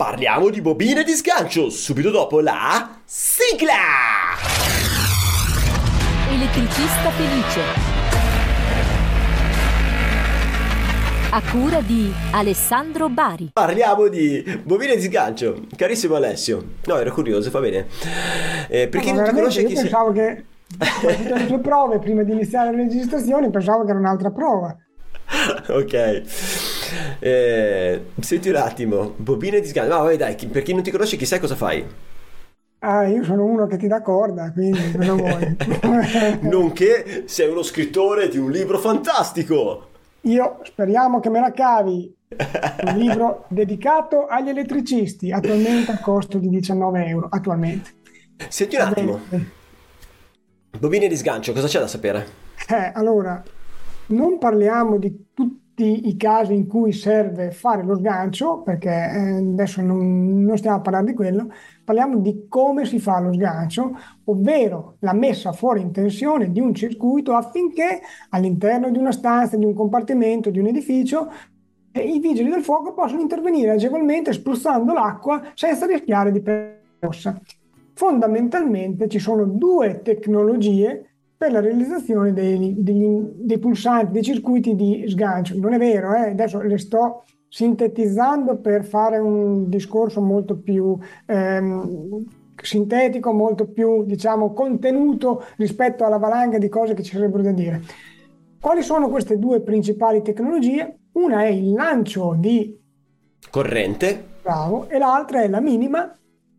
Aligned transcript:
Parliamo 0.00 0.48
di 0.48 0.62
bobine 0.62 1.04
di 1.04 1.12
sgancio 1.12 1.68
subito 1.68 2.08
dopo 2.10 2.40
la 2.40 3.00
sigla! 3.04 3.74
Elettricista 6.30 7.10
felice. 7.10 7.60
A 11.32 11.42
cura 11.50 11.82
di 11.82 12.10
Alessandro 12.30 13.10
Bari. 13.10 13.50
Parliamo 13.52 14.08
di 14.08 14.42
bobine 14.64 14.96
di 14.96 15.02
sgancio. 15.02 15.66
Carissimo 15.76 16.14
Alessio. 16.14 16.64
No, 16.86 16.96
ero 16.96 17.12
curioso, 17.12 17.50
va 17.50 17.60
bene. 17.60 17.86
Eh, 18.70 18.88
per 18.88 19.02
chi 19.02 19.10
No, 19.10 19.16
non 19.16 19.24
ti 19.28 19.34
conosce 19.34 19.60
io 19.60 19.68
chi 19.68 19.74
sei... 19.74 19.82
pensavo 19.82 20.12
che 20.12 20.44
le 21.34 21.46
tue 21.46 21.58
prove 21.58 21.98
prima 21.98 22.22
di 22.22 22.32
iniziare 22.32 22.70
le 22.70 22.84
registrazioni 22.84 23.50
pensavo 23.50 23.84
che 23.84 23.90
era 23.90 23.98
un'altra 23.98 24.30
prova. 24.30 24.74
ok. 25.68 26.69
Eh, 27.18 28.04
senti 28.20 28.48
un 28.48 28.56
attimo, 28.56 29.14
bobine 29.16 29.60
di 29.60 29.66
sgancio. 29.66 29.96
No, 29.96 30.04
vai 30.04 30.16
dai, 30.16 30.34
per 30.34 30.62
chi 30.62 30.72
non 30.72 30.82
ti 30.82 30.90
conosce 30.90 31.16
chi 31.16 31.26
sei 31.26 31.40
cosa 31.40 31.56
fai? 31.56 31.84
Ah, 32.82 33.06
io 33.06 33.22
sono 33.24 33.44
uno 33.44 33.66
che 33.66 33.76
ti 33.76 33.86
dà 33.86 34.00
corda, 34.00 34.52
quindi 34.52 34.92
cosa 34.92 35.12
vuoi? 35.12 35.56
Nonché 36.48 37.24
sei 37.26 37.50
uno 37.50 37.62
scrittore 37.62 38.28
di 38.28 38.38
un 38.38 38.50
libro 38.50 38.78
fantastico. 38.78 39.88
Io 40.22 40.60
speriamo 40.62 41.20
che 41.20 41.28
me 41.28 41.40
la 41.40 41.52
cavi. 41.52 42.14
Un 42.84 42.96
libro 42.96 43.44
dedicato 43.48 44.26
agli 44.26 44.48
elettricisti, 44.48 45.32
attualmente 45.32 45.90
a 45.90 45.98
costo 45.98 46.38
di 46.38 46.48
19 46.48 47.06
euro. 47.06 47.26
Attualmente. 47.28 47.90
Senti 48.48 48.76
un 48.76 48.82
attimo, 48.82 49.20
bobine 50.78 51.08
di 51.08 51.16
sgancio, 51.16 51.52
cosa 51.52 51.66
c'è 51.66 51.80
da 51.80 51.86
sapere? 51.86 52.26
Eh, 52.68 52.92
allora, 52.94 53.42
non 54.06 54.38
parliamo 54.38 54.96
di 54.96 55.26
tutti 55.80 56.08
i 56.08 56.16
casi 56.18 56.52
in 56.52 56.66
cui 56.66 56.92
serve 56.92 57.52
fare 57.52 57.82
lo 57.82 57.96
sgancio, 57.96 58.60
perché 58.60 58.90
eh, 58.90 59.36
adesso 59.36 59.80
non, 59.80 60.42
non 60.44 60.58
stiamo 60.58 60.82
parlare 60.82 61.06
di 61.06 61.14
quello, 61.14 61.50
parliamo 61.82 62.18
di 62.18 62.44
come 62.48 62.84
si 62.84 62.98
fa 62.98 63.18
lo 63.18 63.32
sgancio, 63.32 63.96
ovvero 64.24 64.96
la 64.98 65.14
messa 65.14 65.52
fuori 65.52 65.80
in 65.80 65.90
tensione 65.90 66.52
di 66.52 66.60
un 66.60 66.74
circuito 66.74 67.32
affinché 67.32 68.02
all'interno 68.28 68.90
di 68.90 68.98
una 68.98 69.12
stanza, 69.12 69.56
di 69.56 69.64
un 69.64 69.72
compartimento, 69.72 70.50
di 70.50 70.58
un 70.58 70.66
edificio, 70.66 71.32
eh, 71.92 72.02
i 72.02 72.18
vigili 72.18 72.50
del 72.50 72.62
fuoco 72.62 72.92
possano 72.92 73.22
intervenire 73.22 73.70
agevolmente 73.70 74.34
spruzzando 74.34 74.92
l'acqua 74.92 75.42
senza 75.54 75.86
rischiare 75.86 76.30
di 76.30 76.42
perdere 76.42 76.82
rossa. 76.98 77.40
Fondamentalmente 77.94 79.08
ci 79.08 79.18
sono 79.18 79.44
due 79.44 80.02
tecnologie 80.02 81.09
per 81.40 81.52
la 81.52 81.60
realizzazione 81.60 82.34
dei, 82.34 82.74
degli- 82.76 83.30
dei 83.32 83.58
pulsanti, 83.58 84.12
dei 84.12 84.22
circuiti 84.22 84.74
di 84.74 85.06
sgancio. 85.08 85.58
Non 85.58 85.72
è 85.72 85.78
vero, 85.78 86.14
eh? 86.14 86.32
adesso 86.32 86.60
le 86.60 86.76
sto 86.76 87.24
sintetizzando 87.48 88.58
per 88.58 88.84
fare 88.84 89.16
un 89.16 89.70
discorso 89.70 90.20
molto 90.20 90.58
più 90.58 90.98
ehm, 91.24 92.26
sintetico, 92.62 93.32
molto 93.32 93.68
più, 93.68 94.04
diciamo, 94.04 94.52
contenuto 94.52 95.42
rispetto 95.56 96.04
alla 96.04 96.18
valanga 96.18 96.58
di 96.58 96.68
cose 96.68 96.92
che 96.92 97.02
ci 97.02 97.14
sarebbero 97.14 97.42
da 97.42 97.52
dire. 97.52 97.80
Quali 98.60 98.82
sono 98.82 99.08
queste 99.08 99.38
due 99.38 99.62
principali 99.62 100.20
tecnologie? 100.20 100.98
Una 101.12 101.44
è 101.44 101.48
il 101.48 101.72
lancio 101.72 102.36
di 102.38 102.78
Corrente, 103.50 104.22
bravo 104.42 104.90
e 104.90 104.98
l'altra 104.98 105.40
è 105.40 105.48
la 105.48 105.60
minima. 105.60 106.14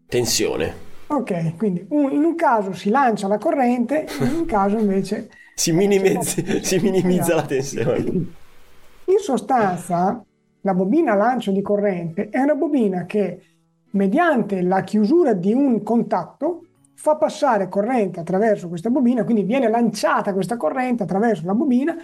tensione. 0.07 0.90
Ok, 1.11 1.57
quindi 1.57 1.85
un- 1.89 2.11
in 2.11 2.23
un 2.23 2.35
caso 2.35 2.71
si 2.71 2.89
lancia 2.89 3.27
la 3.27 3.37
corrente, 3.37 4.05
in 4.21 4.33
un 4.33 4.45
caso 4.45 4.77
invece 4.77 5.29
Si, 5.53 5.73
minimizzi- 5.73 6.43
si 6.63 6.79
minimizza 6.79 7.35
la 7.35 7.45
tensione. 7.45 7.97
In 7.97 9.17
sostanza, 9.19 10.23
la 10.61 10.73
bobina 10.73 11.13
lancio 11.13 11.51
di 11.51 11.61
corrente 11.61 12.29
è 12.29 12.39
una 12.39 12.55
bobina 12.55 13.05
che, 13.05 13.41
mediante 13.91 14.61
la 14.61 14.81
chiusura 14.83 15.33
di 15.33 15.53
un 15.53 15.83
contatto, 15.83 16.61
fa 16.95 17.17
passare 17.17 17.67
corrente 17.67 18.21
attraverso 18.21 18.69
questa 18.69 18.89
bobina, 18.89 19.23
quindi 19.23 19.43
viene 19.43 19.67
lanciata 19.69 20.33
questa 20.33 20.55
corrente 20.55 21.03
attraverso 21.03 21.45
la 21.45 21.53
bobina 21.53 21.95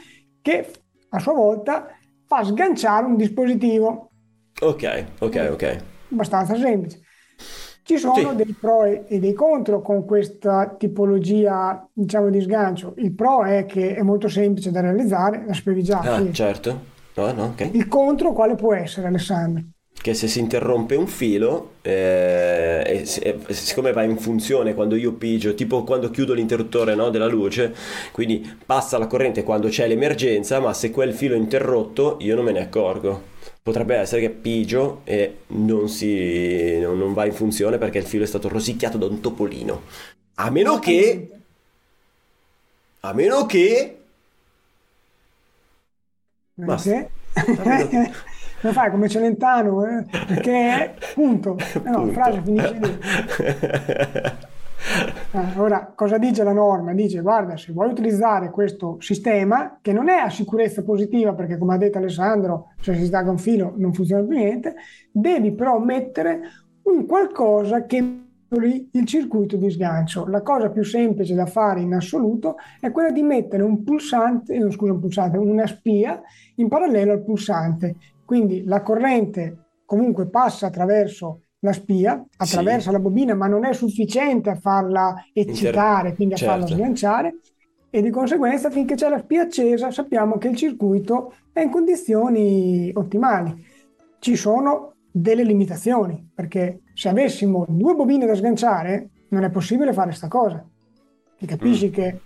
che 0.42 0.70
a 1.10 1.20
sua 1.20 1.34
volta 1.34 1.88
fa 2.26 2.44
sganciare 2.44 3.06
un 3.06 3.16
dispositivo. 3.16 4.10
Ok, 4.62 5.06
ok, 5.20 5.50
ok. 5.54 5.78
Abbastanza 6.12 6.56
semplice. 6.58 7.02
Ci 7.88 7.98
sono 7.98 8.32
Sì. 8.32 8.36
dei 8.36 8.54
pro 8.60 8.84
e 8.84 9.20
dei 9.20 9.34
contro 9.34 9.82
con 9.82 10.04
questa 10.06 10.76
tipologia, 10.78 11.88
diciamo, 11.94 12.30
di 12.30 12.42
sgancio. 12.42 12.94
Il 12.98 13.14
pro 13.14 13.44
è 13.46 13.66
che 13.66 13.96
è 13.96 14.02
molto 14.02 14.28
semplice 14.28 14.72
da 14.72 14.82
realizzare, 14.82 15.46
la 15.48 15.54
spieghi 15.54 15.84
già. 15.84 16.00
Ah, 16.00 16.22
sì. 16.26 16.34
certo. 16.34 16.96
No, 17.16 17.32
no, 17.32 17.44
ok. 17.46 17.70
Il 17.74 17.88
contro 17.88 18.34
quale 18.34 18.56
può 18.56 18.74
essere, 18.74 19.08
Alessandro? 19.08 19.64
Che 20.00 20.14
se 20.14 20.28
si 20.28 20.40
interrompe 20.40 20.96
un 20.96 21.08
filo, 21.08 21.72
eh, 21.82 22.84
e 22.86 23.06
se- 23.06 23.40
e 23.48 23.54
siccome 23.54 23.92
va 23.92 24.04
in 24.04 24.18
funzione 24.18 24.74
quando 24.76 24.96
io 24.96 25.14
pigio, 25.14 25.54
tipo 25.56 25.84
quando 25.84 26.10
chiudo 26.12 26.34
l'interruttore 26.34 26.94
no, 26.96 27.10
della 27.10 27.26
luce, 27.28 27.74
quindi 28.12 28.48
passa 28.66 28.98
la 29.00 29.08
corrente 29.08 29.44
quando 29.44 29.68
c'è 29.70 29.88
l'emergenza, 29.88 30.60
ma 30.60 30.72
se 30.74 30.92
quel 30.92 31.14
filo 31.14 31.34
è 31.36 31.38
interrotto 31.38 32.18
io 32.22 32.36
non 32.36 32.46
me 32.46 32.52
ne 32.52 32.60
accorgo. 32.62 33.36
Potrebbe 33.68 33.98
essere 33.98 34.22
che 34.22 34.30
pigio 34.30 35.02
e 35.04 35.40
non, 35.48 35.90
si, 35.90 36.80
non, 36.80 36.98
non 36.98 37.12
va 37.12 37.26
in 37.26 37.34
funzione 37.34 37.78
perché 37.78 37.98
il 37.98 38.06
filo 38.06 38.24
è 38.24 38.26
stato 38.26 38.48
rosicchiato 38.48 38.98
da 38.98 39.08
un 39.08 39.20
topolino. 39.20 39.82
A 40.36 40.50
meno 40.50 40.80
che... 40.80 41.30
A 43.02 43.12
meno 43.12 43.46
che... 43.46 43.98
Basta. 46.54 47.10
Perché? 47.34 48.14
Lo 48.62 48.72
fai 48.72 48.90
come 48.90 49.10
Celentano, 49.10 49.86
eh? 49.86 50.06
perché 50.26 50.96
punto. 51.14 51.58
Eh 51.58 51.80
no, 51.84 52.04
Punto. 52.04 52.14
frase 52.14 52.42
finisce 52.42 52.80
lì. 52.80 52.98
Eh, 55.32 55.60
ora, 55.60 55.92
cosa 55.96 56.18
dice 56.18 56.44
la 56.44 56.54
norma? 56.54 56.94
Dice, 56.94 57.22
guarda, 57.22 57.58
se 57.58 57.74
vuoi 57.74 57.90
utilizzare 57.90 58.52
questo 58.52 58.98
sistema, 59.00 59.80
che 59.82 59.92
non 59.92 60.10
è 60.10 60.18
a 60.18 60.30
sicurezza 60.30 60.84
positiva, 60.84 61.34
perché 61.34 61.58
come 61.58 61.74
ha 61.74 61.78
detto 61.78 61.98
Alessandro, 61.98 62.74
se 62.80 62.96
si 62.96 63.06
stacca 63.06 63.30
un 63.30 63.38
filo 63.38 63.74
non 63.78 63.94
funziona 63.94 64.24
più 64.24 64.38
niente, 64.38 64.76
devi 65.12 65.54
però 65.54 65.80
mettere 65.80 66.42
un 66.84 67.06
qualcosa 67.06 67.86
che 67.86 68.26
il 68.50 69.06
circuito 69.06 69.58
di 69.58 69.70
sgancio. 69.70 70.26
La 70.28 70.42
cosa 70.42 70.70
più 70.70 70.84
semplice 70.84 71.36
da 71.36 71.46
fare 71.46 71.82
in 71.82 71.94
assoluto 71.94 72.56
è 72.80 72.92
quella 72.92 73.12
di 73.12 73.22
mettere 73.22 73.64
un 73.64 73.84
pulsante, 73.84 74.54
eh, 74.54 74.72
scusa, 74.72 74.94
un 74.94 75.00
pulsante, 75.00 75.38
una 75.38 75.68
spia 75.68 76.22
in 76.56 76.70
parallelo 76.70 77.12
al 77.12 77.24
pulsante. 77.24 77.96
Quindi 78.24 78.64
la 78.64 78.82
corrente 78.82 79.66
comunque 79.86 80.30
passa 80.30 80.68
attraverso 80.68 81.47
la 81.60 81.74
spia, 81.74 82.24
attraverso 82.38 82.90
Sì. 82.90 82.92
la 82.92 83.00
bobina, 83.00 83.34
ma 83.34 83.48
non 83.48 83.66
è 83.66 83.74
sufficiente 83.74 84.50
a 84.50 84.56
farla 84.56 85.26
eccitare, 85.34 86.14
quindi 86.14 86.36
a 86.36 86.38
farla 86.38 86.66
certo. 86.66 86.82
sganciare. 86.82 87.36
E 87.90 88.02
di 88.02 88.10
conseguenza, 88.10 88.70
finché 88.70 88.96
c'è 88.96 89.10
la 89.10 89.20
spia 89.20 89.44
accesa, 89.44 89.92
sappiamo 89.92 90.38
che 90.38 90.50
il 90.50 90.56
circuito 90.56 91.34
è 91.54 91.62
in 91.62 91.72
condizioni 91.72 92.92
ottimali. 92.94 93.66
Ci 94.20 94.36
sono 94.36 94.94
delle 95.10 95.44
limitazioni, 95.44 96.30
perché 96.34 96.82
se 96.94 97.10
avessimo 97.10 97.66
due 97.68 97.96
bobine 97.96 98.26
da 98.26 98.36
sganciare, 98.36 99.10
non 99.30 99.44
è 99.44 99.50
possibile 99.50 99.94
fare 99.94 100.08
questa 100.08 100.28
cosa. 100.28 100.64
Ti 101.38 101.46
capisci 101.46 101.90
che 101.90 102.20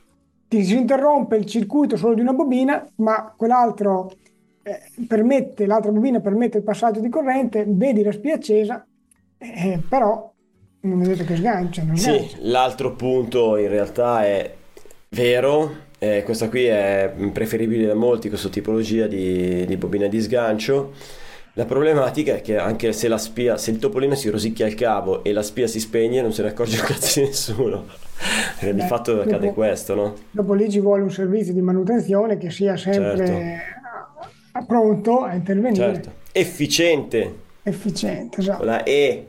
ti 0.47 0.63
si 0.63 0.75
interrompe 0.75 1.37
il 1.37 1.45
circuito 1.45 1.95
solo 1.95 2.15
di 2.15 2.21
una 2.21 2.33
bobina, 2.33 2.85
ma 2.95 3.33
quell'altro 3.37 4.11
eh, 4.63 5.05
permette, 5.07 5.65
l'altra 5.65 5.91
bobina 5.91 6.19
permette 6.19 6.57
il 6.57 6.63
passaggio 6.63 6.99
di 6.99 7.09
corrente, 7.09 7.65
vedi 7.67 8.03
la 8.03 8.11
spia 8.11 8.35
accesa, 8.35 8.85
eh, 9.41 9.79
però 9.87 10.31
non 10.81 11.03
detto 11.03 11.23
che 11.25 11.35
sgancia, 11.35 11.83
non 11.83 11.95
Sì, 11.97 12.09
sgancia. 12.11 12.37
l'altro 12.41 12.93
punto 12.95 13.57
in 13.57 13.67
realtà 13.69 14.25
è 14.25 14.53
vero, 15.09 15.75
eh, 15.99 16.23
questa 16.23 16.49
qui 16.49 16.65
è 16.65 17.13
preferibile 17.31 17.85
da 17.87 17.93
molti, 17.95 18.29
questa 18.29 18.49
tipologia 18.49 19.07
di, 19.07 19.65
di 19.65 19.77
bobina 19.77 20.07
di 20.07 20.19
sgancio. 20.21 20.93
La 21.55 21.65
problematica 21.65 22.35
è 22.35 22.41
che 22.41 22.57
anche 22.57 22.93
se 22.93 23.09
la 23.09 23.17
spia, 23.17 23.57
se 23.57 23.71
il 23.71 23.77
topolino 23.79 24.15
si 24.15 24.29
rosicchia 24.29 24.65
il 24.67 24.73
cavo 24.73 25.21
e 25.23 25.33
la 25.33 25.43
spia 25.43 25.67
si 25.67 25.81
spegne, 25.81 26.21
non 26.21 26.31
se 26.31 26.43
ne 26.43 26.49
accorge 26.49 26.79
un 26.79 26.85
cazzo 26.85 27.19
di 27.19 27.25
nessuno. 27.27 27.85
Eh, 28.61 28.73
di 28.73 28.79
Beh, 28.79 28.87
fatto 28.87 29.19
accade 29.19 29.47
dopo- 29.47 29.53
questo, 29.53 29.93
no? 29.95 30.13
Dopo 30.31 30.53
lì 30.53 30.69
ci 30.69 30.79
vuole 30.79 31.01
un 31.03 31.11
servizio 31.11 31.51
di 31.53 31.61
manutenzione 31.61 32.37
che 32.37 32.51
sia 32.51 32.77
sempre 32.77 33.59
a- 34.53 34.63
pronto 34.65 35.23
a 35.23 35.33
intervenire, 35.33 35.93
Certo. 35.93 36.11
Efficiente, 36.31 37.35
efficiente. 37.63 38.35
con 38.37 38.43
Esatto. 38.45 38.63
la 38.63 38.83
E. 38.83 39.25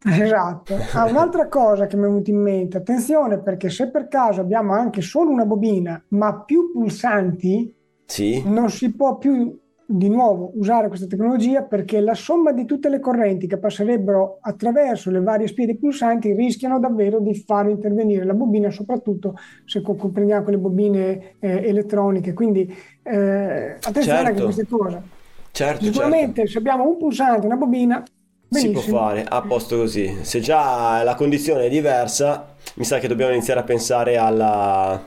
Esatto. 0.00 0.76
Ah, 0.92 1.06
un'altra 1.06 1.48
cosa 1.48 1.86
che 1.86 1.96
mi 1.96 2.04
è 2.04 2.06
venuta 2.06 2.30
in 2.30 2.40
mente, 2.40 2.76
attenzione 2.76 3.40
perché 3.42 3.68
se 3.68 3.90
per 3.90 4.06
caso 4.08 4.40
abbiamo 4.40 4.72
anche 4.72 5.00
solo 5.00 5.30
una 5.30 5.44
bobina 5.44 6.02
ma 6.10 6.42
più 6.44 6.70
pulsanti, 6.72 7.74
Sì, 8.06 8.42
non 8.42 8.70
si 8.70 8.94
può 8.94 9.18
più 9.18 9.58
di 9.90 10.08
nuovo 10.10 10.52
usare 10.54 10.88
questa 10.88 11.06
tecnologia 11.06 11.62
perché 11.64 12.00
la 12.00 12.14
somma 12.14 12.52
di 12.52 12.64
tutte 12.66 12.88
le 12.90 13.00
correnti 13.00 13.46
che 13.46 13.58
passerebbero 13.58 14.38
attraverso 14.40 15.10
le 15.10 15.20
varie 15.20 15.46
spie 15.48 15.66
dei 15.66 15.78
pulsanti 15.78 16.32
rischiano 16.34 16.78
davvero 16.78 17.20
di 17.20 17.34
far 17.34 17.68
intervenire 17.68 18.24
la 18.24 18.34
bobina, 18.34 18.70
soprattutto 18.70 19.34
se 19.64 19.80
co- 19.80 19.96
comprendiamo 19.96 20.44
con 20.44 20.52
le 20.52 20.58
bobine 20.58 21.36
eh, 21.40 21.68
elettroniche. 21.68 22.34
Quindi 22.34 22.72
eh, 23.02 23.78
attenzione 23.82 24.28
anche 24.28 24.40
Certo. 24.40 24.40
a 24.40 24.44
queste 24.44 24.66
cose. 24.66 25.10
certo, 25.50 25.84
certo. 25.84 25.84
Sicuramente 25.84 26.46
se 26.46 26.58
abbiamo 26.58 26.88
un 26.88 26.96
pulsante, 26.98 27.46
una 27.46 27.56
bobina, 27.56 28.02
Si 28.50 28.70
può 28.70 28.80
Benissimo. 28.80 28.98
fare, 28.98 29.24
a 29.24 29.42
posto 29.42 29.76
così. 29.76 30.18
Se 30.22 30.40
già 30.40 31.02
la 31.02 31.14
condizione 31.14 31.66
è 31.66 31.68
diversa, 31.68 32.54
mi 32.74 32.84
sa 32.84 32.98
che 32.98 33.06
dobbiamo 33.08 33.32
iniziare 33.32 33.60
a 33.60 33.64
pensare 33.64 34.16
alla, 34.16 35.00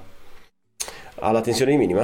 alla 1.16 1.42
tensione 1.42 1.76
minima? 1.76 2.02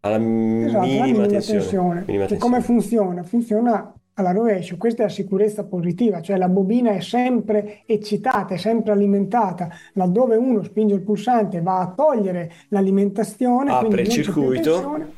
Alla 0.00 0.18
Esatto, 0.64 0.86
minima 0.86 1.04
minima 1.04 1.26
tensione. 1.26 1.60
tensione. 1.60 2.04
Minima 2.06 2.26
Che 2.26 2.36
come 2.36 2.58
tensione. 2.58 2.60
funziona? 2.60 3.22
Funziona 3.22 3.94
alla 4.16 4.30
rovescio, 4.32 4.76
questa 4.76 5.02
è 5.02 5.06
la 5.06 5.10
sicurezza 5.12 5.64
positiva, 5.64 6.20
cioè 6.22 6.36
la 6.36 6.48
bobina 6.48 6.92
è 6.92 7.00
sempre 7.00 7.82
eccitata, 7.86 8.54
è 8.54 8.58
sempre 8.58 8.92
alimentata, 8.92 9.68
laddove 9.94 10.36
uno 10.36 10.62
spinge 10.62 10.94
il 10.94 11.02
pulsante 11.02 11.60
va 11.62 11.80
a 11.80 11.92
togliere 11.94 12.52
l'alimentazione, 12.68 13.70
Apre 13.72 14.02
il 14.02 14.08
circuito. 14.08 14.72
tensione, 14.72 15.12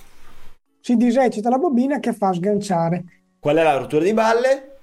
si 0.81 0.97
diseccita 0.97 1.51
la 1.51 1.59
bobina 1.59 1.99
che 2.01 2.13
fa 2.15 2.33
sganciare. 2.33 3.05
Qual 3.39 3.57
è 3.57 3.63
la 3.63 3.77
rottura 3.77 4.05
di 4.05 4.15
balle? 4.15 4.76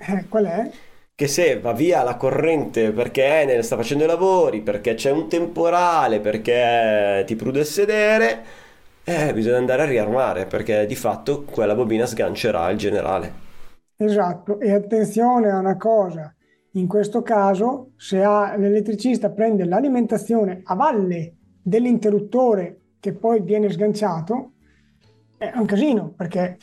Eh, 0.00 0.26
qual 0.28 0.46
è? 0.46 0.74
Che 1.14 1.28
se 1.28 1.60
va 1.60 1.72
via 1.72 2.02
la 2.02 2.16
corrente 2.16 2.90
perché 2.92 3.24
Enel 3.42 3.62
sta 3.62 3.76
facendo 3.76 4.02
i 4.04 4.06
lavori, 4.08 4.60
perché 4.62 4.94
c'è 4.94 5.10
un 5.12 5.28
temporale, 5.28 6.18
perché 6.20 7.22
ti 7.26 7.36
prude 7.36 7.60
il 7.60 7.66
sedere, 7.66 8.44
eh, 9.04 9.32
bisogna 9.34 9.58
andare 9.58 9.82
a 9.82 9.86
riarmare 9.86 10.46
perché 10.46 10.86
di 10.86 10.96
fatto 10.96 11.44
quella 11.44 11.74
bobina 11.74 12.06
sgancerà 12.06 12.70
il 12.70 12.78
generale. 12.78 13.32
Esatto, 13.96 14.58
e 14.60 14.72
attenzione 14.72 15.50
a 15.50 15.58
una 15.58 15.76
cosa, 15.76 16.34
in 16.72 16.86
questo 16.88 17.22
caso 17.22 17.92
se 17.96 18.22
ha- 18.22 18.56
l'elettricista 18.56 19.30
prende 19.30 19.64
l'alimentazione 19.64 20.60
a 20.64 20.74
valle 20.74 21.36
dell'interruttore 21.62 22.80
che 22.98 23.12
poi 23.14 23.42
viene 23.42 23.70
sganciato, 23.70 24.52
è 25.36 25.52
un 25.54 25.66
casino 25.66 26.12
perché 26.16 26.58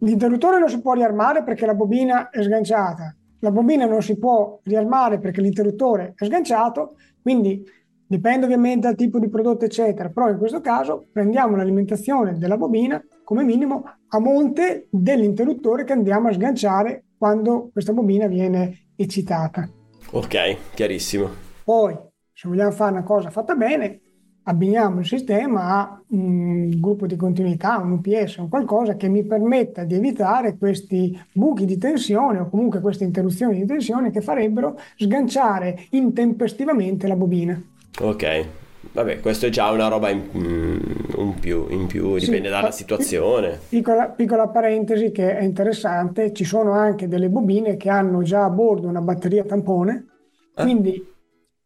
l'interruttore 0.00 0.58
non 0.58 0.68
si 0.68 0.80
può 0.80 0.92
riarmare 0.92 1.42
perché 1.42 1.66
la 1.66 1.74
bobina 1.74 2.30
è 2.30 2.42
sganciata, 2.42 3.14
la 3.40 3.50
bobina 3.50 3.86
non 3.86 4.02
si 4.02 4.18
può 4.18 4.60
riarmare 4.64 5.18
perché 5.18 5.40
l'interruttore 5.40 6.14
è 6.16 6.24
sganciato, 6.24 6.96
quindi 7.22 7.64
dipende 8.06 8.46
ovviamente 8.46 8.86
dal 8.86 8.96
tipo 8.96 9.18
di 9.18 9.28
prodotto 9.28 9.64
eccetera, 9.64 10.08
però 10.08 10.30
in 10.30 10.38
questo 10.38 10.60
caso 10.60 11.06
prendiamo 11.12 11.56
l'alimentazione 11.56 12.38
della 12.38 12.56
bobina 12.56 13.02
come 13.22 13.44
minimo 13.44 13.84
a 14.08 14.18
monte 14.18 14.88
dell'interruttore 14.90 15.84
che 15.84 15.92
andiamo 15.92 16.28
a 16.28 16.32
sganciare 16.32 17.04
quando 17.18 17.68
questa 17.72 17.92
bobina 17.92 18.26
viene 18.26 18.88
eccitata. 18.96 19.68
Ok, 20.12 20.74
chiarissimo. 20.74 21.28
Poi, 21.62 21.94
se 22.32 22.48
vogliamo 22.48 22.70
fare 22.70 22.92
una 22.92 23.02
cosa 23.02 23.28
fatta 23.28 23.54
bene, 23.54 24.00
abbiniamo 24.48 25.00
il 25.00 25.06
sistema 25.06 25.64
a 25.78 26.00
un 26.08 26.70
gruppo 26.80 27.06
di 27.06 27.16
continuità, 27.16 27.76
un 27.78 27.92
UPS, 27.92 28.36
un 28.36 28.48
qualcosa 28.48 28.96
che 28.96 29.06
mi 29.08 29.22
permetta 29.24 29.84
di 29.84 29.94
evitare 29.94 30.56
questi 30.56 31.18
buchi 31.32 31.66
di 31.66 31.76
tensione 31.76 32.38
o 32.38 32.48
comunque 32.48 32.80
queste 32.80 33.04
interruzioni 33.04 33.58
di 33.58 33.66
tensione 33.66 34.10
che 34.10 34.22
farebbero 34.22 34.78
sganciare 34.96 35.78
intempestivamente 35.90 37.06
la 37.06 37.14
bobina. 37.16 37.62
Ok, 38.00 38.46
vabbè, 38.92 39.20
questo 39.20 39.46
è 39.46 39.50
già 39.50 39.70
una 39.70 39.88
roba 39.88 40.08
in, 40.08 40.22
mm, 40.34 40.78
un 41.16 41.34
più, 41.38 41.66
in 41.68 41.86
più, 41.86 42.16
Sì, 42.16 42.24
dipende 42.26 42.48
dalla 42.48 42.68
ma- 42.68 42.70
situazione. 42.70 43.58
Piccola, 43.68 44.06
piccola 44.08 44.48
parentesi 44.48 45.10
che 45.12 45.36
è 45.36 45.42
interessante, 45.42 46.32
ci 46.32 46.44
sono 46.44 46.72
anche 46.72 47.06
delle 47.06 47.28
bobine 47.28 47.76
che 47.76 47.90
hanno 47.90 48.22
già 48.22 48.44
a 48.44 48.50
bordo 48.50 48.88
una 48.88 49.02
batteria 49.02 49.44
tampone, 49.44 50.06
Ah. 50.54 50.62
quindi 50.62 51.04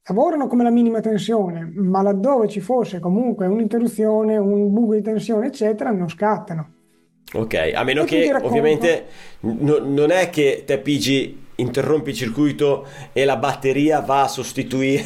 lavorano 0.06 0.46
come 0.46 0.62
la 0.64 0.70
minima 0.70 1.00
tensione, 1.00 1.70
ma 1.74 2.02
laddove 2.02 2.48
ci 2.48 2.60
fosse 2.60 3.00
comunque 3.00 3.46
un'interruzione, 3.46 4.36
un 4.36 4.72
buco 4.72 4.94
di 4.94 5.02
tensione, 5.02 5.46
eccetera, 5.48 5.90
non 5.90 6.08
scattano. 6.08 6.74
Ok, 7.34 7.72
a 7.74 7.82
meno 7.82 8.02
E 8.02 8.04
che 8.04 8.30
ovviamente 8.42 9.06
no- 9.40 9.78
non 9.78 10.10
è 10.10 10.28
che 10.28 10.64
te 10.66 10.78
pigi, 10.78 11.40
interrompi 11.56 12.10
il 12.10 12.16
circuito 12.16 12.86
e 13.12 13.24
la 13.24 13.36
batteria 13.38 14.00
va 14.00 14.24
a 14.24 14.28
sostituire, 14.28 15.02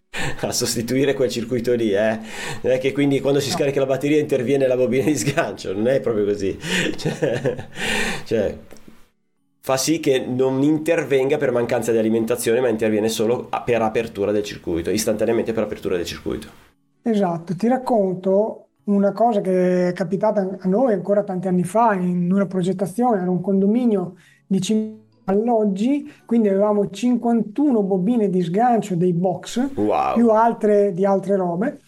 a 0.40 0.52
sostituire 0.52 1.12
quel 1.12 1.28
circuito 1.28 1.74
lì, 1.74 1.92
eh. 1.92 2.18
Non 2.62 2.72
è 2.72 2.78
che 2.78 2.92
quindi 2.92 3.20
quando 3.20 3.40
si 3.40 3.50
No. 3.50 3.56
scarica 3.56 3.78
la 3.80 3.84
batteria 3.86 4.18
interviene 4.18 4.66
la 4.66 4.76
bobina 4.76 5.04
di 5.04 5.16
sgancio, 5.16 5.74
non 5.74 5.86
è 5.88 6.00
proprio 6.00 6.24
così. 6.24 6.56
Cioè, 6.96 7.66
cioè, 8.24 8.56
fa 9.64 9.78
sì 9.78 9.98
che 9.98 10.18
non 10.18 10.62
intervenga 10.62 11.38
per 11.38 11.50
mancanza 11.50 11.90
di 11.90 11.96
alimentazione, 11.96 12.60
ma 12.60 12.68
interviene 12.68 13.08
solo 13.08 13.48
per 13.64 13.80
apertura 13.80 14.30
del 14.30 14.42
circuito, 14.42 14.90
istantaneamente 14.90 15.54
per 15.54 15.62
apertura 15.62 15.96
del 15.96 16.04
circuito. 16.04 16.48
Esatto, 17.00 17.56
ti 17.56 17.66
racconto 17.66 18.66
una 18.84 19.12
cosa 19.12 19.40
che 19.40 19.88
è 19.88 19.92
capitata 19.94 20.58
a 20.60 20.68
noi 20.68 20.92
ancora 20.92 21.24
tanti 21.24 21.48
anni 21.48 21.64
fa 21.64 21.94
in 21.94 22.30
una 22.30 22.44
progettazione, 22.44 23.22
era 23.22 23.30
un 23.30 23.40
condominio 23.40 24.16
di 24.46 24.60
5 24.60 24.98
alloggi, 25.24 26.12
quindi 26.26 26.50
avevamo 26.50 26.90
51 26.90 27.82
bobine 27.84 28.28
di 28.28 28.42
sgancio 28.42 28.94
dei 28.96 29.14
box, 29.14 29.70
Wow. 29.76 30.12
più 30.12 30.28
altre 30.28 30.92
di 30.92 31.06
altre 31.06 31.36
robe, 31.36 31.80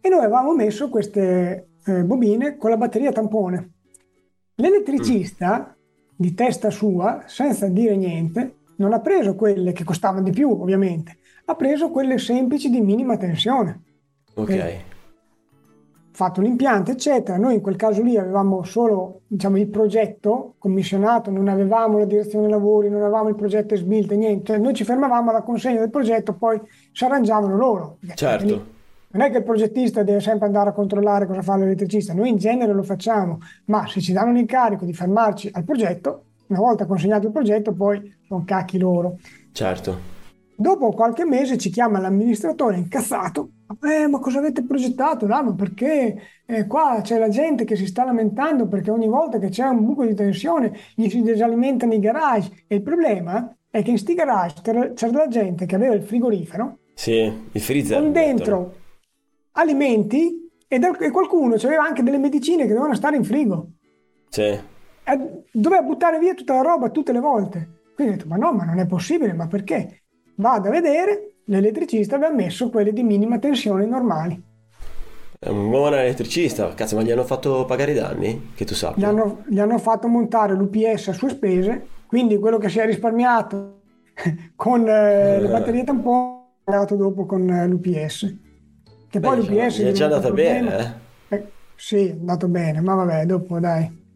e 0.00 0.08
noi 0.08 0.20
avevamo 0.20 0.54
messo 0.54 0.88
queste 0.88 1.72
eh, 1.84 2.04
bobine 2.04 2.56
con 2.56 2.70
la 2.70 2.78
batteria 2.78 3.12
tampone. 3.12 3.72
L'elettricista 4.54 5.74
di 6.18 6.34
testa 6.34 6.70
sua, 6.70 7.22
senza 7.26 7.68
dire 7.68 7.96
niente, 7.96 8.54
non 8.76 8.92
ha 8.92 9.00
preso 9.00 9.36
quelle 9.36 9.72
che 9.72 9.84
costavano 9.84 10.24
di 10.24 10.32
più, 10.32 10.50
ovviamente, 10.50 11.18
ha 11.44 11.54
preso 11.54 11.90
quelle 11.90 12.18
semplici 12.18 12.70
di 12.70 12.80
minima 12.80 13.16
tensione 13.16 13.82
Ok. 14.38 14.50
Eh, 14.50 14.80
fatto 16.12 16.40
l'impianto, 16.40 16.90
eccetera. 16.90 17.36
Noi 17.36 17.54
in 17.54 17.60
quel 17.60 17.76
caso 17.76 18.02
lì 18.02 18.16
avevamo 18.16 18.62
solo 18.62 19.20
diciamo, 19.26 19.58
il 19.58 19.68
progetto 19.68 20.54
commissionato, 20.58 21.30
non 21.30 21.48
avevamo 21.48 21.98
la 21.98 22.04
direzione 22.04 22.48
lavori, 22.48 22.88
non 22.88 23.02
avevamo 23.02 23.28
il 23.28 23.34
progetto 23.34 23.76
SBILT, 23.76 24.12
niente. 24.12 24.44
Cioè, 24.46 24.58
noi 24.58 24.74
ci 24.74 24.84
fermavamo 24.84 25.30
alla 25.30 25.42
consegna 25.42 25.80
del 25.80 25.90
progetto, 25.90 26.34
poi 26.34 26.60
si 26.92 27.04
arrangiavano 27.04 27.56
loro. 27.56 27.98
Certo. 28.14 28.76
Non 29.10 29.22
è 29.22 29.30
che 29.30 29.38
il 29.38 29.44
progettista 29.44 30.02
deve 30.02 30.20
sempre 30.20 30.46
andare 30.46 30.68
a 30.70 30.72
controllare 30.72 31.26
cosa 31.26 31.40
fa 31.42 31.56
l'elettricista, 31.56 32.12
noi 32.12 32.28
in 32.28 32.36
genere 32.36 32.72
lo 32.74 32.82
facciamo, 32.82 33.38
ma 33.66 33.86
se 33.86 34.00
ci 34.00 34.12
danno 34.12 34.32
l'incarico 34.32 34.84
di 34.84 34.92
fermarci 34.92 35.48
al 35.52 35.64
progetto, 35.64 36.24
una 36.48 36.58
volta 36.60 36.84
consegnato 36.86 37.26
il 37.26 37.32
progetto, 37.32 37.72
poi 37.72 38.14
sono 38.26 38.44
cacchi 38.44 38.78
loro. 38.78 39.16
Certo. 39.52 40.16
Dopo 40.54 40.90
qualche 40.90 41.24
mese 41.24 41.56
ci 41.56 41.70
chiama 41.70 42.00
l'amministratore 42.00 42.76
incazzato. 42.76 43.50
Eh, 43.80 44.08
ma 44.08 44.18
cosa 44.18 44.40
avete 44.40 44.64
progettato? 44.64 45.26
là? 45.26 45.40
ma 45.42 45.54
perché 45.54 46.16
eh, 46.44 46.66
qua 46.66 47.00
c'è 47.02 47.18
la 47.18 47.28
gente 47.28 47.64
che 47.64 47.76
si 47.76 47.86
sta 47.86 48.04
lamentando 48.04 48.66
perché 48.66 48.90
ogni 48.90 49.06
volta 49.08 49.38
che 49.38 49.50
c'è 49.50 49.64
un 49.68 49.84
buco 49.84 50.04
di 50.04 50.14
tensione 50.14 50.72
gli 50.96 51.08
si 51.08 51.22
disalimentano 51.22 51.94
i 51.94 52.00
garage. 52.00 52.64
E 52.66 52.76
il 52.76 52.82
problema 52.82 53.54
è 53.70 53.82
che 53.82 53.90
in 53.90 53.98
sti 53.98 54.14
garage 54.14 54.60
c'era 54.94 55.12
la 55.12 55.28
gente 55.28 55.64
che 55.64 55.76
aveva 55.76 55.94
il 55.94 56.02
frigorifero 56.02 56.78
Sì, 56.94 57.32
il 57.52 57.60
freezer. 57.60 58.00
con 58.00 58.12
dentro 58.12 58.74
alimenti 59.58 60.48
e, 60.66 60.78
da- 60.78 60.96
e 60.98 61.10
qualcuno 61.10 61.54
aveva 61.54 61.82
anche 61.84 62.02
delle 62.02 62.18
medicine 62.18 62.62
che 62.62 62.68
dovevano 62.68 62.94
stare 62.94 63.16
in 63.16 63.24
frigo. 63.24 63.68
Sì. 64.28 64.42
Eh, 64.42 65.42
doveva 65.50 65.82
buttare 65.82 66.18
via 66.18 66.34
tutta 66.34 66.54
la 66.54 66.62
roba 66.62 66.90
tutte 66.90 67.12
le 67.12 67.20
volte. 67.20 67.68
Quindi 67.94 68.14
ho 68.14 68.16
detto, 68.16 68.28
ma 68.28 68.36
no, 68.36 68.52
ma 68.52 68.64
non 68.64 68.78
è 68.78 68.86
possibile, 68.86 69.32
ma 69.32 69.46
perché? 69.46 70.02
Vado 70.36 70.68
a 70.68 70.70
vedere, 70.70 71.34
l'elettricista 71.44 72.16
aveva 72.16 72.32
messo 72.32 72.70
quelle 72.70 72.92
di 72.92 73.02
minima 73.02 73.38
tensione 73.38 73.86
normali. 73.86 74.40
È 75.40 75.48
un 75.48 75.70
buon 75.70 75.94
elettricista. 75.94 76.74
Cazzo, 76.74 76.96
ma 76.96 77.02
gli 77.02 77.10
hanno 77.10 77.24
fatto 77.24 77.64
pagare 77.64 77.92
i 77.92 77.94
danni? 77.94 78.50
Che 78.54 78.64
tu 78.64 78.74
Gli 78.74 78.76
sappia. 78.76 79.08
hanno, 79.08 79.42
gli 79.48 79.58
hanno 79.58 79.78
fatto 79.78 80.06
montare 80.08 80.54
l'UPS 80.54 81.08
a 81.08 81.12
sue 81.12 81.30
spese, 81.30 81.86
quindi 82.06 82.38
quello 82.38 82.58
che 82.58 82.68
si 82.68 82.78
è 82.78 82.86
risparmiato 82.86 83.80
con 84.54 84.86
eh, 84.88 85.40
le 85.40 85.48
batterie 85.48 85.84
tampone 85.84 86.36
è 86.58 86.70
pagato 86.70 86.94
dopo 86.96 87.24
con 87.26 87.48
eh, 87.48 87.66
l'UPS. 87.66 88.36
Che 89.10 89.20
poi 89.20 89.36
l'UPS 89.36 89.80
è 89.80 89.92
già 89.92 90.04
andata 90.04 90.30
bene, 90.30 90.78
eh. 91.28 91.36
Eh, 91.36 91.52
sì, 91.76 92.08
è 92.08 92.10
andato 92.12 92.48
bene, 92.48 92.80
ma 92.80 92.94
vabbè, 92.94 93.24
dopo 93.26 93.58
dai. 93.58 94.06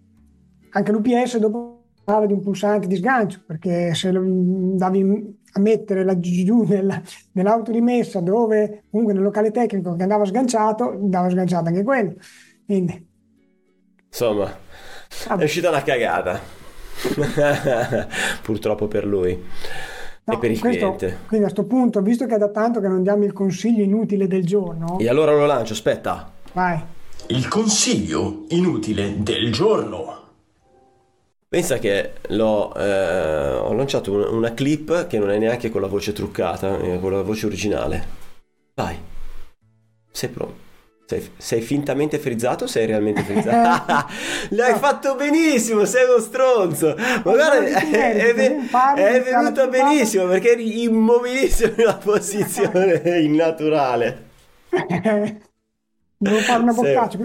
Anche 0.70 0.92
l'UPS 0.92 1.38
dopo 1.38 1.84
parlava 2.04 2.26
di 2.26 2.32
un 2.32 2.40
pulsante 2.42 2.86
di 2.86 2.96
sgancio, 2.96 3.42
perché 3.46 3.94
se 3.94 4.10
lo 4.10 4.20
andavi 4.20 5.40
a 5.54 5.60
mettere 5.60 6.04
laggiù 6.04 6.44
giù 6.44 6.62
nella- 6.64 7.00
nell'autorimessa 7.32 8.20
dove 8.20 8.84
comunque 8.90 9.14
nel 9.14 9.22
locale 9.22 9.50
tecnico 9.50 9.94
che 9.94 10.02
andava 10.02 10.24
sganciato, 10.24 10.90
andava 10.90 11.28
sganciato 11.30 11.68
anche 11.68 11.82
quello. 11.82 12.14
Quindi, 12.64 13.10
Insomma, 14.08 14.50
è 14.50 14.56
vabbè. 15.28 15.44
uscita 15.44 15.68
una 15.70 15.82
cagata. 15.82 16.40
Purtroppo 18.42 18.86
per 18.86 19.04
lui 19.06 19.42
No, 20.24 20.34
e 20.34 20.38
per 20.38 20.50
il 20.52 20.60
questo- 20.60 20.94
cliente. 20.94 21.18
Quindi 21.26 21.46
a 21.46 21.50
questo 21.52 21.64
punto, 21.64 22.00
visto 22.00 22.26
che 22.26 22.34
è 22.36 22.38
da 22.38 22.48
tanto 22.48 22.80
che 22.80 22.88
non 22.88 23.02
diamo 23.02 23.24
il 23.24 23.32
consiglio 23.32 23.82
inutile 23.82 24.26
del 24.28 24.44
giorno, 24.46 24.98
E 24.98 25.08
allora 25.08 25.32
lo 25.32 25.46
lancio, 25.46 25.72
aspetta. 25.72 26.30
vai. 26.52 26.80
Il 27.28 27.48
consiglio 27.48 28.44
inutile 28.48 29.14
del 29.22 29.52
giorno. 29.52 30.20
Pensa 31.48 31.78
che 31.78 32.12
l'ho, 32.28 32.74
eh, 32.74 33.52
ho 33.54 33.72
lanciato 33.74 34.10
un- 34.12 34.26
una 34.36 34.54
clip 34.54 35.06
che 35.06 35.18
non 35.18 35.30
è 35.30 35.38
neanche 35.38 35.70
con 35.70 35.80
la 35.82 35.86
voce 35.86 36.12
truccata, 36.12 36.78
è 36.78 36.98
con 36.98 37.12
la 37.12 37.22
voce 37.22 37.46
originale. 37.46 38.06
Vai. 38.74 38.96
Sei 40.10 40.28
pronto? 40.30 40.70
Sei, 41.12 41.30
sei 41.36 41.60
fintamente 41.60 42.18
frizzato 42.18 42.64
o 42.64 42.66
sei 42.66 42.86
realmente 42.86 43.20
frizzato? 43.24 44.06
L'hai 44.50 44.78
fatto 44.78 45.14
benissimo, 45.14 45.84
sei 45.84 46.08
uno 46.08 46.20
stronzo. 46.20 46.94
Ma 46.96 47.20
guarda, 47.22 47.62
è, 47.62 48.32
è, 48.32 48.34
è 48.34 49.22
venuto 49.22 49.68
benissimo 49.68 50.26
perché 50.26 50.52
eri 50.52 50.84
immobilissimo 50.84 51.74
in 51.76 51.82
una 51.82 51.96
posizione 52.02 53.02
innaturale. 53.20 54.30
Devo 56.16 56.38
fare 56.38 56.62
una 56.62 56.72
boccaccia. 56.72 57.18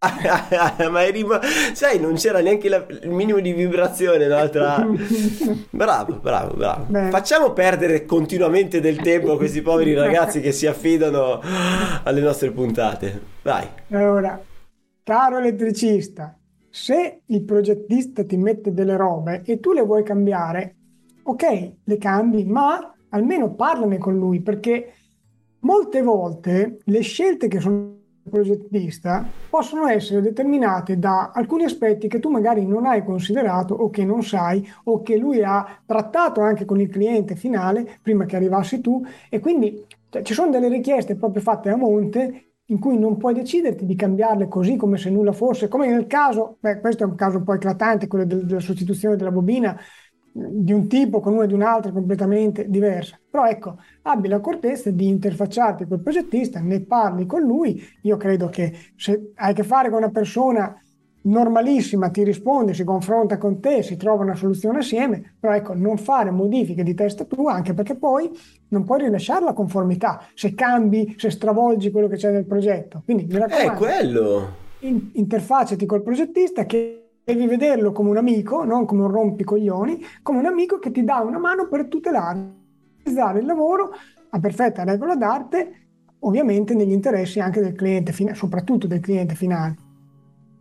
ma 0.90 1.04
eri 1.04 1.26
sai 1.74 2.00
non 2.00 2.14
c'era 2.14 2.40
neanche 2.40 2.70
la, 2.70 2.86
il 3.02 3.10
minimo 3.10 3.38
di 3.38 3.52
vibrazione 3.52 4.28
no? 4.28 4.48
tra... 4.48 4.82
bravo 5.68 6.14
bravo 6.14 6.54
bravo 6.54 6.86
Beh. 6.88 7.10
facciamo 7.10 7.52
perdere 7.52 8.06
continuamente 8.06 8.80
del 8.80 8.98
tempo 9.02 9.32
a 9.32 9.36
questi 9.36 9.60
poveri 9.60 9.92
ragazzi 9.92 10.40
che 10.40 10.52
si 10.52 10.66
affidano 10.66 11.42
alle 12.02 12.20
nostre 12.22 12.50
puntate 12.50 13.20
vai 13.42 13.68
allora 13.90 14.40
caro 15.02 15.36
elettricista 15.36 16.34
se 16.70 17.20
il 17.26 17.42
progettista 17.42 18.24
ti 18.24 18.38
mette 18.38 18.72
delle 18.72 18.96
robe 18.96 19.42
e 19.44 19.60
tu 19.60 19.72
le 19.72 19.82
vuoi 19.82 20.02
cambiare 20.02 20.76
ok 21.24 21.72
le 21.84 21.98
cambi 21.98 22.46
ma 22.46 22.94
almeno 23.10 23.52
parlane 23.52 23.98
con 23.98 24.16
lui 24.16 24.40
perché 24.40 24.94
molte 25.60 26.00
volte 26.00 26.78
le 26.82 27.00
scelte 27.02 27.48
che 27.48 27.60
sono 27.60 27.98
progettista 28.28 29.26
possono 29.48 29.86
essere 29.86 30.20
determinate 30.20 30.98
da 30.98 31.30
alcuni 31.32 31.64
aspetti 31.64 32.08
che 32.08 32.18
tu 32.18 32.30
magari 32.30 32.66
non 32.66 32.86
hai 32.86 33.04
considerato 33.04 33.74
o 33.74 33.90
che 33.90 34.04
non 34.04 34.22
sai 34.22 34.66
o 34.84 35.02
che 35.02 35.16
lui 35.16 35.42
ha 35.42 35.80
trattato 35.84 36.40
anche 36.40 36.64
con 36.64 36.80
il 36.80 36.88
cliente 36.88 37.36
finale 37.36 37.98
prima 38.02 38.24
che 38.24 38.36
arrivassi 38.36 38.80
tu. 38.80 39.04
E 39.28 39.40
quindi 39.40 39.84
cioè, 40.08 40.22
ci 40.22 40.34
sono 40.34 40.50
delle 40.50 40.68
richieste 40.68 41.16
proprio 41.16 41.42
fatte 41.42 41.70
a 41.70 41.76
monte 41.76 42.50
in 42.70 42.78
cui 42.78 42.98
non 42.98 43.16
puoi 43.16 43.34
deciderti 43.34 43.84
di 43.84 43.96
cambiarle 43.96 44.48
così 44.48 44.76
come 44.76 44.96
se 44.96 45.10
nulla 45.10 45.32
fosse, 45.32 45.68
come 45.68 45.88
nel 45.88 46.06
caso, 46.06 46.56
beh, 46.60 46.80
questo 46.80 47.02
è 47.02 47.06
un 47.06 47.16
caso 47.16 47.38
un 47.38 47.44
po' 47.44 47.54
eclatante, 47.54 48.06
quello 48.06 48.24
del, 48.24 48.46
della 48.46 48.60
sostituzione 48.60 49.16
della 49.16 49.32
bobina, 49.32 49.76
di 50.32 50.72
un 50.72 50.86
tipo 50.86 51.20
con 51.20 51.34
una 51.34 51.46
di 51.46 51.54
un'altra 51.54 51.90
completamente 51.90 52.68
diversa. 52.68 53.18
Però 53.30 53.46
ecco, 53.46 53.78
abbi 54.02 54.28
l'accortezza 54.28 54.90
di 54.90 55.08
interfacciarti 55.08 55.86
col 55.86 56.00
progettista, 56.00 56.60
ne 56.60 56.80
parli 56.80 57.26
con 57.26 57.42
lui. 57.42 57.82
Io 58.02 58.16
credo 58.16 58.48
che 58.48 58.72
se 58.96 59.32
hai 59.34 59.50
a 59.50 59.54
che 59.54 59.62
fare 59.62 59.88
con 59.88 59.98
una 59.98 60.10
persona 60.10 60.74
normalissima, 61.22 62.08
ti 62.08 62.22
risponde, 62.22 62.72
si 62.72 62.84
confronta 62.84 63.36
con 63.36 63.60
te, 63.60 63.82
si 63.82 63.96
trova 63.96 64.22
una 64.22 64.34
soluzione 64.34 64.78
assieme, 64.78 65.34
però 65.38 65.54
ecco, 65.54 65.74
non 65.74 65.98
fare 65.98 66.30
modifiche 66.30 66.82
di 66.82 66.94
testa 66.94 67.24
tua, 67.24 67.52
anche 67.52 67.74
perché 67.74 67.94
poi 67.94 68.30
non 68.68 68.84
puoi 68.84 69.00
rilasciare 69.00 69.44
la 69.44 69.52
conformità 69.52 70.24
se 70.34 70.54
cambi, 70.54 71.14
se 71.18 71.30
stravolgi 71.30 71.90
quello 71.90 72.08
che 72.08 72.16
c'è 72.16 72.30
nel 72.30 72.46
progetto. 72.46 73.02
Quindi 73.04 73.26
mi 73.26 73.38
raccomando, 73.38 73.72
è 73.72 73.76
quello. 73.76 74.48
In, 74.80 75.10
interfacciati 75.12 75.84
col 75.84 76.02
progettista 76.02 76.64
che 76.64 76.99
devi 77.34 77.46
vederlo 77.46 77.92
come 77.92 78.10
un 78.10 78.16
amico, 78.16 78.64
non 78.64 78.86
come 78.86 79.02
un 79.02 79.10
rompicoglioni, 79.10 80.04
come 80.22 80.38
un 80.38 80.46
amico 80.46 80.78
che 80.78 80.90
ti 80.90 81.04
dà 81.04 81.18
una 81.18 81.38
mano 81.38 81.68
per 81.68 81.86
tutelare 81.86 82.58
il 83.04 83.46
lavoro 83.46 83.90
a 84.30 84.38
perfetta 84.38 84.84
regola 84.84 85.16
d'arte, 85.16 85.72
ovviamente 86.20 86.74
negli 86.74 86.92
interessi 86.92 87.40
anche 87.40 87.60
del 87.60 87.74
cliente, 87.74 88.12
soprattutto 88.34 88.86
del 88.86 89.00
cliente 89.00 89.34
finale. 89.34 89.76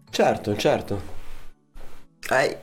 Certo, 0.10 0.56
certo. 0.56 1.18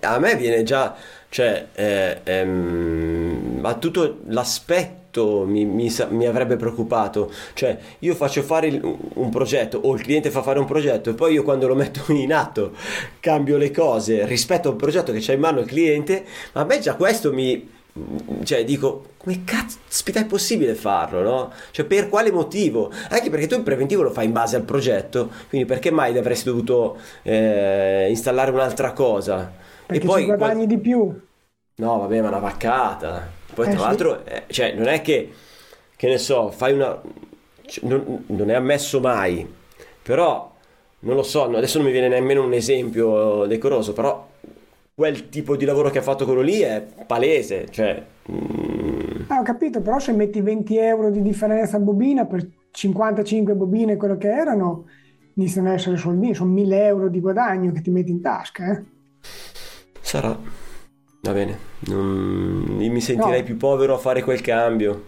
A 0.01 0.19
me 0.19 0.37
viene 0.37 0.63
già, 0.63 0.95
cioè, 1.29 1.69
eh, 1.73 2.21
ehm, 2.23 3.59
ma 3.61 3.75
tutto 3.75 4.21
l'aspetto 4.27 5.06
mi, 5.25 5.65
mi, 5.65 5.93
mi, 6.11 6.27
avrebbe 6.27 6.57
preoccupato. 6.57 7.31
Cioè, 7.55 7.79
io 8.01 8.15
faccio 8.15 8.43
fare 8.43 8.69
il, 8.69 8.81
un 9.15 9.31
progetto 9.31 9.79
o 9.83 9.95
il 9.95 10.03
cliente 10.03 10.31
fa 10.31 10.43
fare 10.43 10.59
un 10.59 10.67
progetto 10.67 11.11
e 11.11 11.15
poi 11.15 11.35
io 11.35 11.43
quando 11.43 11.67
lo 11.67 11.75
metto 11.75 12.13
in 12.13 12.33
atto 12.33 12.73
cambio 13.21 13.57
le 13.57 13.71
cose 13.71 14.27
rispetto 14.27 14.69
al 14.69 14.77
progetto 14.77 15.13
che 15.13 15.19
c'ha 15.21 15.33
in 15.33 15.41
mano 15.41 15.61
il 15.61 15.67
cliente, 15.67 16.25
ma 16.53 16.63
a 16.63 16.65
me 16.65 16.79
già 16.79 16.95
questo 16.95 17.33
mi... 17.33 17.75
Cioè, 18.43 18.63
dico, 18.65 19.15
come 19.17 19.43
caspita 19.43 20.21
è 20.21 20.27
possibile 20.27 20.75
farlo, 20.75 21.23
no? 21.23 21.53
Cioè, 21.71 21.87
per 21.87 22.09
quale 22.09 22.31
motivo? 22.31 22.93
Anche 23.09 23.31
perché 23.31 23.47
tu 23.47 23.57
il 23.57 23.63
preventivo 23.63 24.03
lo 24.03 24.11
fai 24.11 24.27
in 24.27 24.33
base 24.33 24.55
al 24.55 24.63
progetto, 24.63 25.31
quindi 25.49 25.67
perché 25.67 25.91
mai 25.91 26.17
avresti 26.17 26.49
dovuto 26.51 26.99
eh, 27.23 28.07
installare 28.11 28.51
un'altra 28.51 28.93
cosa? 28.93 29.51
Perché 29.87 30.05
e 30.05 30.07
poi 30.07 30.21
ci 30.21 30.27
guadagni 30.27 30.67
qual... 30.67 30.67
di 30.67 30.79
più. 30.79 31.21
No, 31.79 31.99
vabbè, 31.99 32.23
ma 32.23 32.29
una 32.29 32.39
vaccata. 32.39 33.29
Poi, 33.53 33.67
eh, 33.67 33.71
tra 33.71 33.81
l'altro, 33.81 34.25
eh, 34.25 34.45
cioè, 34.49 34.73
non 34.73 34.87
è 34.87 35.03
che, 35.03 35.31
che 35.95 36.09
ne 36.09 36.17
so, 36.17 36.51
fai 36.51 36.73
una. 36.73 36.99
Cioè, 37.67 37.87
non, 37.87 38.25
non, 38.29 38.51
è 38.51 38.55
ammesso 38.55 38.99
mai, 39.01 39.47
però 40.03 40.55
non 41.01 41.17
lo 41.17 41.23
so, 41.23 41.45
adesso 41.45 41.77
non 41.77 41.87
mi 41.87 41.93
viene 41.93 42.09
nemmeno 42.09 42.45
un 42.45 42.55
esempio 42.55 43.45
decoroso, 43.45 43.93
però 43.93 44.27
quel 44.95 45.29
tipo 45.29 45.55
di 45.57 45.67
lavoro 45.67 45.91
che 45.91 45.99
ha 45.99 46.03
fatto 46.03 46.25
quello 46.25 46.41
lì 46.41 46.61
è 46.61 46.83
palese, 47.07 47.67
cioè. 47.71 48.03
Mm... 48.31 49.25
Ah, 49.27 49.41
ho 49.41 49.43
capito, 49.43 49.83
però 49.83 49.99
se 49.99 50.13
metti 50.13 50.41
20 50.41 50.79
euro 50.79 51.11
di 51.11 51.21
differenza 51.21 51.79
bobina 51.79 52.25
per 52.25 52.49
55 52.71 53.55
bobine, 53.55 53.97
quello 53.97 54.17
che 54.17 54.31
erano, 54.31 54.87
iniziano 55.35 55.69
ad 55.69 55.75
essere 55.75 55.99
soldini, 55.99 56.35
sono 56.35 56.53
1000 56.53 56.87
euro 56.87 57.09
di 57.11 57.21
guadagno 57.21 57.71
che 57.73 57.83
ti 57.83 57.91
metti 57.91 58.11
in 58.11 58.23
tasca, 58.23 58.71
eh? 58.71 58.83
Sarà. 60.01 60.65
Va 61.23 61.33
bene, 61.33 61.59
non... 61.87 62.77
mi 62.77 63.01
sentirei 63.01 63.41
no. 63.41 63.45
più 63.45 63.57
povero 63.57 63.95
a 63.95 63.99
fare 63.99 64.23
quel 64.23 64.41
cambio. 64.41 65.05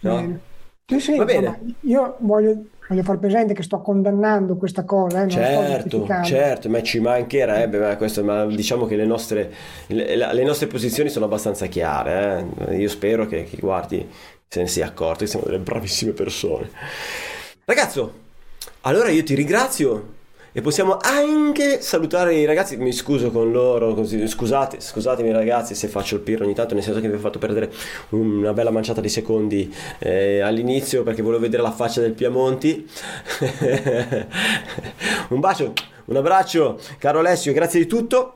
No? 0.00 0.14
Bene. 0.14 0.40
Sì, 0.86 1.00
sì, 1.00 1.16
Va 1.16 1.24
bene. 1.26 1.74
io 1.80 2.16
voglio, 2.20 2.64
voglio, 2.88 3.02
far 3.02 3.18
presente 3.18 3.52
che 3.52 3.62
sto 3.62 3.82
condannando 3.82 4.56
questa 4.56 4.84
cosa. 4.84 5.24
Eh, 5.24 5.28
certo, 5.28 6.06
certo, 6.24 6.70
ma 6.70 6.82
ci 6.82 6.98
mancherebbe, 6.98 7.78
ma, 7.78 7.96
questo, 7.98 8.24
ma 8.24 8.46
diciamo 8.46 8.86
che 8.86 8.96
le 8.96 9.04
nostre, 9.04 9.52
le, 9.88 10.16
le 10.16 10.44
nostre, 10.44 10.66
posizioni 10.66 11.10
sono 11.10 11.26
abbastanza 11.26 11.66
chiare. 11.66 12.46
Eh? 12.68 12.76
Io 12.78 12.88
spero 12.88 13.26
che 13.26 13.44
chi 13.44 13.58
guardi 13.58 14.08
se 14.48 14.62
ne 14.62 14.66
sia 14.66 14.86
accorto, 14.86 15.24
che 15.24 15.30
siamo 15.30 15.44
delle 15.44 15.58
bravissime 15.58 16.12
persone. 16.12 16.70
Ragazzo, 17.66 18.12
allora 18.82 19.10
io 19.10 19.22
ti 19.24 19.34
ringrazio 19.34 20.14
e 20.58 20.60
possiamo 20.60 20.96
anche 21.00 21.80
salutare 21.80 22.34
i 22.34 22.44
ragazzi. 22.44 22.76
Mi 22.78 22.90
scuso 22.90 23.30
con 23.30 23.52
loro, 23.52 23.94
così, 23.94 24.26
scusate, 24.26 24.80
scusatemi 24.80 25.30
ragazzi 25.30 25.76
se 25.76 25.86
faccio 25.86 26.16
il 26.16 26.20
pirro 26.20 26.44
ogni 26.44 26.54
tanto, 26.54 26.74
nel 26.74 26.82
senso 26.82 27.00
che 27.00 27.08
vi 27.08 27.14
ho 27.14 27.20
fatto 27.20 27.38
perdere 27.38 27.72
una 28.08 28.52
bella 28.52 28.72
manciata 28.72 29.00
di 29.00 29.08
secondi 29.08 29.72
eh, 30.00 30.40
all'inizio 30.40 31.04
perché 31.04 31.22
volevo 31.22 31.42
vedere 31.42 31.62
la 31.62 31.70
faccia 31.70 32.00
del 32.00 32.10
Piamonti. 32.10 32.90
un 35.30 35.38
bacio, 35.38 35.72
un 36.06 36.16
abbraccio, 36.16 36.80
caro 36.98 37.20
Alessio, 37.20 37.52
grazie 37.52 37.78
di 37.78 37.86
tutto. 37.86 38.32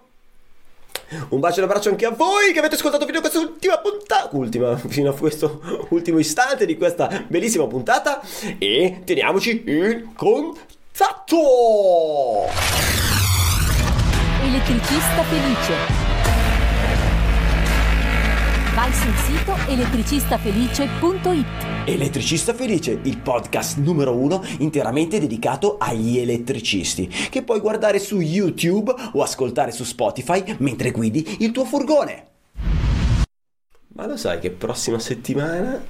Un 1.30 1.40
bacio 1.40 1.56
e 1.56 1.64
un 1.64 1.68
abbraccio 1.68 1.88
anche 1.88 2.06
a 2.06 2.10
voi 2.10 2.52
che 2.52 2.60
avete 2.60 2.76
ascoltato 2.76 3.04
fino 3.04 3.18
a 3.18 3.20
questa 3.20 3.40
ultima 3.40 3.78
puntata, 3.78 4.28
ultima, 4.36 4.76
fino 4.76 5.10
a 5.10 5.14
questo 5.14 5.60
ultimo 5.88 6.20
istante 6.20 6.66
di 6.66 6.76
questa 6.76 7.24
bellissima 7.26 7.66
puntata 7.66 8.22
e 8.58 9.00
teniamoci 9.04 9.64
in 9.66 10.12
contatto. 10.14 10.81
Zatto! 11.02 12.46
Elettricista 14.40 15.24
felice. 15.24 15.74
Vai 18.72 18.92
sul 18.92 19.12
sito 19.16 19.56
elettricistafelice.it. 19.66 21.46
Elettricista 21.86 22.54
Felice, 22.54 23.00
il 23.02 23.18
podcast 23.18 23.78
numero 23.78 24.14
uno 24.14 24.44
interamente 24.60 25.18
dedicato 25.18 25.76
agli 25.78 26.18
elettricisti, 26.18 27.08
che 27.08 27.42
puoi 27.42 27.58
guardare 27.58 27.98
su 27.98 28.20
YouTube 28.20 28.94
o 29.14 29.22
ascoltare 29.22 29.72
su 29.72 29.82
Spotify 29.82 30.54
mentre 30.60 30.92
guidi 30.92 31.38
il 31.40 31.50
tuo 31.50 31.64
furgone. 31.64 32.28
Ma 33.94 34.06
lo 34.06 34.16
sai 34.16 34.38
che 34.38 34.52
prossima 34.52 35.00
settimana 35.00 35.84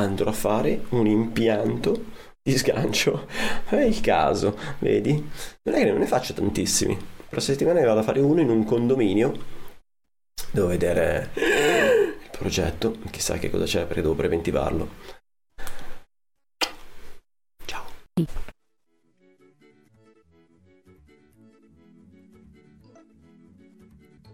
andrò 0.00 0.30
a 0.30 0.32
fare 0.32 0.84
un 0.90 1.06
impianto 1.06 2.32
di 2.44 2.58
sgancio. 2.58 3.26
È 3.66 3.76
il 3.76 4.00
caso, 4.00 4.58
vedi? 4.80 5.12
Non 5.62 5.74
è 5.74 5.78
che 5.78 5.90
non 5.90 5.98
ne 5.98 6.06
faccio 6.06 6.34
tantissimi. 6.34 6.96
La 7.30 7.40
settimana 7.40 7.80
ne 7.80 7.86
vado 7.86 8.00
a 8.00 8.02
fare 8.04 8.20
uno 8.20 8.40
in 8.40 8.50
un 8.50 8.64
condominio. 8.64 9.62
Devo 10.50 10.66
vedere 10.68 11.30
il 11.34 12.28
progetto, 12.30 12.98
chissà 13.10 13.38
che 13.38 13.50
cosa 13.50 13.64
c'è 13.64 13.86
perché 13.86 14.02
devo 14.02 14.14
preventivarlo. 14.14 14.88
Ciao. 17.64 17.84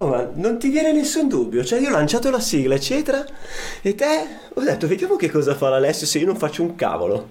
Oh, 0.02 0.08
ma 0.08 0.30
non 0.32 0.58
ti 0.58 0.70
viene 0.70 0.92
nessun 0.92 1.28
dubbio, 1.28 1.62
cioè 1.62 1.78
io 1.78 1.88
ho 1.88 1.92
lanciato 1.92 2.30
la 2.30 2.40
sigla 2.40 2.74
eccetera 2.74 3.22
e 3.82 3.94
te 3.94 4.26
ho 4.54 4.60
detto 4.62 4.86
vediamo 4.86 5.16
che 5.16 5.30
cosa 5.30 5.54
fa 5.54 5.68
l'Alessio 5.68 6.06
se 6.06 6.18
io 6.18 6.24
non 6.24 6.36
faccio 6.36 6.62
un 6.62 6.74
cavolo. 6.74 7.28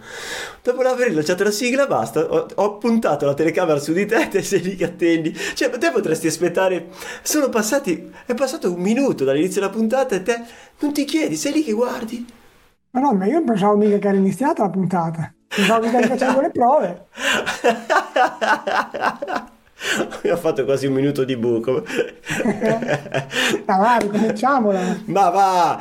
Dopo 0.61 0.81
aver 0.81 1.11
lanciato 1.11 1.43
la 1.43 1.49
sigla 1.49 1.87
basta, 1.87 2.19
ho, 2.19 2.45
ho 2.53 2.77
puntato 2.77 3.25
la 3.25 3.33
telecamera 3.33 3.79
su 3.79 3.91
di 3.91 4.05
te 4.05 4.21
e 4.21 4.27
te 4.29 4.43
sei 4.43 4.61
lì 4.61 4.75
che 4.75 4.83
attendi. 4.83 5.33
Cioè 5.33 5.71
te 5.79 5.89
potresti 5.89 6.27
aspettare, 6.27 6.89
sono 7.23 7.49
passati, 7.49 8.11
è 8.27 8.35
passato 8.35 8.71
un 8.71 8.79
minuto 8.79 9.23
dall'inizio 9.23 9.61
della 9.61 9.73
puntata 9.73 10.13
e 10.13 10.21
te 10.21 10.39
non 10.81 10.93
ti 10.93 11.05
chiedi, 11.05 11.37
sei 11.37 11.53
lì 11.53 11.63
che 11.63 11.71
guardi. 11.71 12.23
Ma 12.91 12.99
no, 12.99 13.13
ma 13.13 13.25
io 13.25 13.43
pensavo 13.43 13.77
mica 13.77 13.97
che 13.97 14.09
era 14.09 14.17
iniziata 14.17 14.61
la 14.61 14.69
puntata. 14.69 15.33
Pensavo 15.47 15.81
che 15.81 15.87
stavi 15.87 16.05
facendo 16.15 16.41
le 16.41 16.51
prove. 16.51 17.07
Mi 20.23 20.29
ha 20.29 20.35
fatto 20.35 20.65
quasi 20.65 20.87
un 20.87 20.93
minuto 20.93 21.23
di 21.23 21.35
buco. 21.37 21.83
Ma 23.65 23.77
va, 23.77 23.97
ricominciamola. 23.97 25.01
Ma 25.05 25.29
va! 25.29 25.79